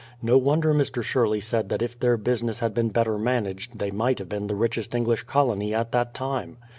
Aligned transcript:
No 0.23 0.35
wonder 0.35 0.73
Mr. 0.73 1.03
Sherley 1.03 1.39
said 1.41 1.69
that 1.69 1.83
if 1.83 1.99
their 1.99 2.17
business 2.17 2.57
had 2.57 2.73
been 2.73 2.89
better 2.89 3.19
managed 3.19 3.77
they 3.77 3.91
might 3.91 4.17
have 4.17 4.29
been 4.29 4.47
the 4.47 4.55
richest 4.55 4.95
English 4.95 5.21
colony 5.25 5.75
at 5.75 5.91
that 5.91 6.15
time. 6.15 6.57